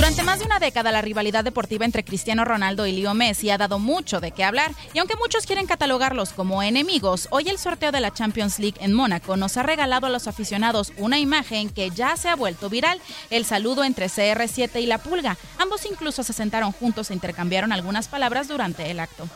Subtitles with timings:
[0.00, 3.58] Durante más de una década, la rivalidad deportiva entre Cristiano Ronaldo y Leo Messi ha
[3.58, 7.92] dado mucho de qué hablar, y aunque muchos quieren catalogarlos como enemigos, hoy el sorteo
[7.92, 11.90] de la Champions League en Mónaco nos ha regalado a los aficionados una imagen que
[11.90, 12.98] ya se ha vuelto viral,
[13.28, 15.36] el saludo entre CR7 y la Pulga.
[15.58, 19.28] Ambos incluso se sentaron juntos e intercambiaron algunas palabras durante el acto.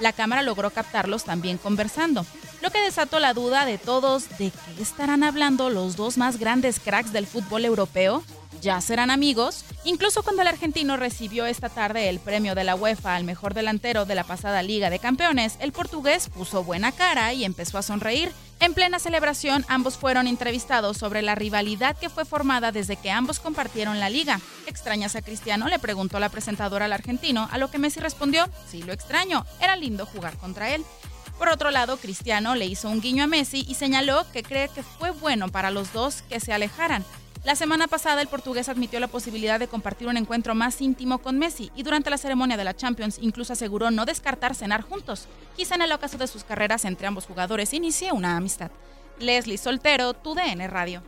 [0.00, 2.26] La cámara logró captarlos también conversando,
[2.60, 6.78] lo que desató la duda de todos de qué estarán hablando los dos más grandes
[6.78, 8.22] cracks del fútbol europeo.
[8.60, 9.64] ¿Ya serán amigos?
[9.84, 14.04] Incluso cuando el argentino recibió esta tarde el premio de la UEFA al mejor delantero
[14.04, 18.30] de la pasada Liga de Campeones, el portugués puso buena cara y empezó a sonreír.
[18.60, 23.40] En plena celebración, ambos fueron entrevistados sobre la rivalidad que fue formada desde que ambos
[23.40, 24.40] compartieron la liga.
[24.66, 25.68] ¿Extrañas a Cristiano?
[25.68, 29.74] le preguntó la presentadora al argentino, a lo que Messi respondió, sí lo extraño, era
[29.76, 30.84] lindo jugar contra él.
[31.38, 34.82] Por otro lado, Cristiano le hizo un guiño a Messi y señaló que cree que
[34.82, 37.06] fue bueno para los dos que se alejaran.
[37.42, 41.38] La semana pasada el portugués admitió la posibilidad de compartir un encuentro más íntimo con
[41.38, 45.26] Messi y durante la ceremonia de la Champions incluso aseguró no descartar cenar juntos.
[45.56, 48.70] Quizá en el ocaso de sus carreras entre ambos jugadores inicie una amistad.
[49.18, 51.02] Leslie Soltero, tu DN Radio.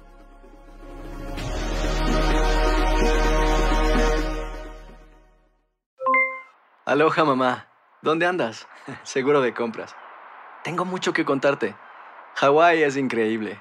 [6.86, 7.68] Aloha mamá,
[8.00, 8.66] ¿dónde andas?
[9.02, 9.94] Seguro de compras.
[10.64, 11.76] Tengo mucho que contarte.
[12.36, 13.60] Hawái es increíble.